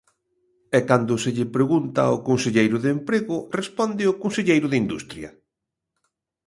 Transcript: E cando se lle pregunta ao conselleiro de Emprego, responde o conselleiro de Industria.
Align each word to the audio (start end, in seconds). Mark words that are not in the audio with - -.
E 0.77 0.79
cando 0.89 1.13
se 1.23 1.29
lle 1.35 1.47
pregunta 1.55 1.99
ao 2.05 2.17
conselleiro 2.29 2.77
de 2.83 2.89
Emprego, 2.97 3.37
responde 3.59 4.03
o 4.11 4.17
conselleiro 4.23 4.67
de 4.69 4.77
Industria. 4.83 5.29